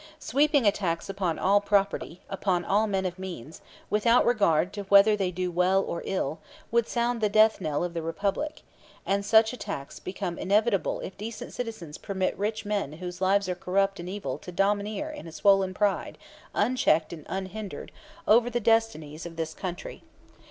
Sweeping 0.17 0.65
attacks 0.65 1.09
upon 1.09 1.37
all 1.37 1.61
property, 1.61 2.21
upon 2.27 2.65
all 2.65 2.87
men 2.87 3.05
of 3.05 3.19
means, 3.19 3.61
without 3.91 4.25
regard 4.25 4.73
to 4.73 4.81
whether 4.85 5.15
they 5.15 5.29
do 5.29 5.51
well 5.51 5.79
or 5.83 6.01
ill, 6.05 6.39
would 6.71 6.87
sound 6.87 7.21
the 7.21 7.29
death 7.29 7.61
knell 7.61 7.83
of 7.83 7.93
the 7.93 8.01
Republic; 8.01 8.63
and 9.05 9.23
such 9.23 9.53
attacks 9.53 9.99
become 9.99 10.39
inevitable 10.39 11.01
if 11.01 11.15
decent 11.19 11.53
citizens 11.53 11.99
permit 11.99 12.35
rich 12.35 12.65
men 12.65 12.93
whose 12.93 13.21
lives 13.21 13.47
are 13.47 13.53
corrupt 13.53 13.99
and 13.99 14.09
evil 14.09 14.39
to 14.39 14.51
domineer 14.51 15.11
in 15.11 15.31
swollen 15.31 15.71
pride, 15.71 16.17
unchecked 16.55 17.13
and 17.13 17.23
unhindered, 17.29 17.91
over 18.27 18.49
the 18.49 18.59
destinies 18.59 19.27
of 19.27 19.35
this 19.35 19.53
country. 19.53 20.01